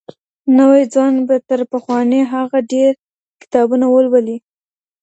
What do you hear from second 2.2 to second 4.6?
هغه ډېر کتابونه ولولي.